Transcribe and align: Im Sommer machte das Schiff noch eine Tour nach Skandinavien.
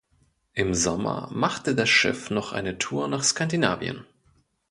Im 0.53 0.73
Sommer 0.73 1.29
machte 1.31 1.75
das 1.75 1.87
Schiff 1.87 2.31
noch 2.31 2.53
eine 2.53 2.79
Tour 2.79 3.07
nach 3.07 3.23
Skandinavien. 3.23 4.03